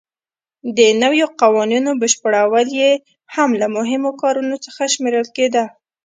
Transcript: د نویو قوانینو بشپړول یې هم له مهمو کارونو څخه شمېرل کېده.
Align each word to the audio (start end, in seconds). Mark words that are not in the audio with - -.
د 0.77 0.79
نویو 1.01 1.27
قوانینو 1.41 1.91
بشپړول 2.01 2.67
یې 2.81 2.91
هم 3.35 3.49
له 3.61 3.67
مهمو 3.77 4.11
کارونو 4.21 4.55
څخه 4.65 4.83
شمېرل 4.93 5.27
کېده. 5.35 5.63